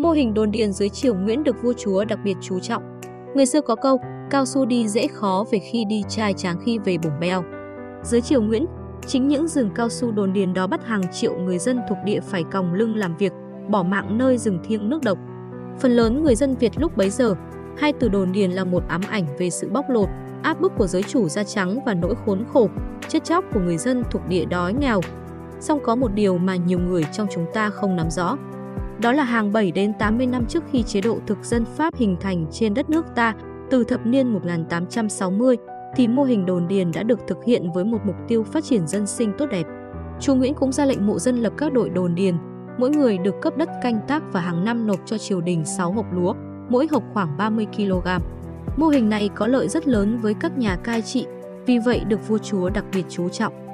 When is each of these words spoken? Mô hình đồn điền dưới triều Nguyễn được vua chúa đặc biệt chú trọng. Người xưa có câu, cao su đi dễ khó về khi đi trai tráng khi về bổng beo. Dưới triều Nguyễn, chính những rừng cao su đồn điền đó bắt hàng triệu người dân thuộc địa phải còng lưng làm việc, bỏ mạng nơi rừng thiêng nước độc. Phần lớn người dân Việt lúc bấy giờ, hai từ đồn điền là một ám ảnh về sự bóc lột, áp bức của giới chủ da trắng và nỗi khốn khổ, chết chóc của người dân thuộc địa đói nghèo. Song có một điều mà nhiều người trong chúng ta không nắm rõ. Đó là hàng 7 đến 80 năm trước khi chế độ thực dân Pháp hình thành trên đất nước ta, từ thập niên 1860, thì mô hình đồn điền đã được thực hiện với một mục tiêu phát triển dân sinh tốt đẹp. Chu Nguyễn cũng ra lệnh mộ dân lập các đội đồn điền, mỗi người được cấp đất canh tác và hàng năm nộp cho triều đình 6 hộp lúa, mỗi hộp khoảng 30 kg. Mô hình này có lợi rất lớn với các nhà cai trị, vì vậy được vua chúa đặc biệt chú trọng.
Mô 0.00 0.10
hình 0.10 0.34
đồn 0.34 0.50
điền 0.50 0.72
dưới 0.72 0.88
triều 0.88 1.14
Nguyễn 1.14 1.44
được 1.44 1.62
vua 1.62 1.72
chúa 1.72 2.04
đặc 2.04 2.18
biệt 2.24 2.36
chú 2.40 2.60
trọng. 2.60 3.00
Người 3.34 3.46
xưa 3.46 3.60
có 3.60 3.74
câu, 3.74 4.00
cao 4.30 4.46
su 4.46 4.64
đi 4.64 4.88
dễ 4.88 5.06
khó 5.06 5.44
về 5.50 5.58
khi 5.58 5.84
đi 5.84 6.02
trai 6.08 6.32
tráng 6.32 6.56
khi 6.64 6.78
về 6.78 6.98
bổng 6.98 7.20
beo. 7.20 7.44
Dưới 8.02 8.20
triều 8.20 8.42
Nguyễn, 8.42 8.66
chính 9.06 9.28
những 9.28 9.48
rừng 9.48 9.70
cao 9.74 9.88
su 9.88 10.10
đồn 10.10 10.32
điền 10.32 10.54
đó 10.54 10.66
bắt 10.66 10.86
hàng 10.86 11.02
triệu 11.12 11.34
người 11.34 11.58
dân 11.58 11.80
thuộc 11.88 11.98
địa 12.04 12.20
phải 12.20 12.44
còng 12.52 12.74
lưng 12.74 12.96
làm 12.96 13.16
việc, 13.16 13.32
bỏ 13.68 13.82
mạng 13.82 14.18
nơi 14.18 14.38
rừng 14.38 14.58
thiêng 14.64 14.90
nước 14.90 15.02
độc. 15.02 15.18
Phần 15.80 15.92
lớn 15.92 16.22
người 16.24 16.34
dân 16.34 16.54
Việt 16.54 16.72
lúc 16.76 16.96
bấy 16.96 17.10
giờ, 17.10 17.34
hai 17.78 17.92
từ 17.92 18.08
đồn 18.08 18.32
điền 18.32 18.50
là 18.50 18.64
một 18.64 18.82
ám 18.88 19.00
ảnh 19.10 19.26
về 19.38 19.50
sự 19.50 19.68
bóc 19.68 19.84
lột, 19.88 20.08
áp 20.42 20.60
bức 20.60 20.72
của 20.78 20.86
giới 20.86 21.02
chủ 21.02 21.28
da 21.28 21.44
trắng 21.44 21.78
và 21.86 21.94
nỗi 21.94 22.14
khốn 22.26 22.44
khổ, 22.52 22.68
chết 23.08 23.24
chóc 23.24 23.44
của 23.54 23.60
người 23.60 23.78
dân 23.78 24.02
thuộc 24.10 24.22
địa 24.28 24.44
đói 24.44 24.74
nghèo. 24.74 25.00
Song 25.60 25.78
có 25.84 25.96
một 25.96 26.14
điều 26.14 26.38
mà 26.38 26.56
nhiều 26.56 26.78
người 26.78 27.04
trong 27.12 27.26
chúng 27.34 27.46
ta 27.54 27.70
không 27.70 27.96
nắm 27.96 28.10
rõ. 28.10 28.36
Đó 29.02 29.12
là 29.12 29.24
hàng 29.24 29.52
7 29.52 29.72
đến 29.72 29.92
80 29.98 30.26
năm 30.26 30.46
trước 30.46 30.64
khi 30.72 30.82
chế 30.82 31.00
độ 31.00 31.18
thực 31.26 31.44
dân 31.44 31.64
Pháp 31.76 31.96
hình 31.96 32.16
thành 32.20 32.46
trên 32.50 32.74
đất 32.74 32.90
nước 32.90 33.06
ta, 33.14 33.34
từ 33.70 33.84
thập 33.84 34.06
niên 34.06 34.32
1860, 34.32 35.56
thì 35.96 36.08
mô 36.08 36.24
hình 36.24 36.46
đồn 36.46 36.68
điền 36.68 36.92
đã 36.92 37.02
được 37.02 37.18
thực 37.26 37.44
hiện 37.44 37.72
với 37.72 37.84
một 37.84 37.98
mục 38.04 38.16
tiêu 38.28 38.42
phát 38.42 38.64
triển 38.64 38.86
dân 38.86 39.06
sinh 39.06 39.32
tốt 39.38 39.46
đẹp. 39.50 39.66
Chu 40.20 40.34
Nguyễn 40.34 40.54
cũng 40.54 40.72
ra 40.72 40.84
lệnh 40.84 41.06
mộ 41.06 41.18
dân 41.18 41.36
lập 41.36 41.52
các 41.56 41.72
đội 41.72 41.88
đồn 41.90 42.14
điền, 42.14 42.36
mỗi 42.78 42.90
người 42.90 43.18
được 43.18 43.34
cấp 43.42 43.56
đất 43.56 43.68
canh 43.82 44.00
tác 44.08 44.22
và 44.32 44.40
hàng 44.40 44.64
năm 44.64 44.86
nộp 44.86 45.00
cho 45.06 45.18
triều 45.18 45.40
đình 45.40 45.64
6 45.64 45.92
hộp 45.92 46.06
lúa, 46.12 46.34
mỗi 46.68 46.88
hộp 46.90 47.02
khoảng 47.12 47.36
30 47.36 47.66
kg. 47.76 48.08
Mô 48.76 48.88
hình 48.88 49.08
này 49.08 49.30
có 49.34 49.46
lợi 49.46 49.68
rất 49.68 49.88
lớn 49.88 50.18
với 50.22 50.34
các 50.34 50.58
nhà 50.58 50.76
cai 50.76 51.02
trị, 51.02 51.26
vì 51.66 51.78
vậy 51.78 52.00
được 52.08 52.28
vua 52.28 52.38
chúa 52.38 52.70
đặc 52.70 52.84
biệt 52.94 53.04
chú 53.08 53.28
trọng. 53.28 53.69